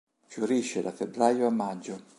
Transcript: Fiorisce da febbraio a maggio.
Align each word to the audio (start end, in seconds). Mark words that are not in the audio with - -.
Fiorisce 0.25 0.81
da 0.81 0.91
febbraio 0.91 1.45
a 1.45 1.51
maggio. 1.51 2.05